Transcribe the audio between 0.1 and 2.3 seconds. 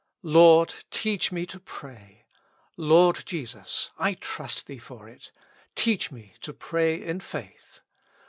Lord! teach me to pray.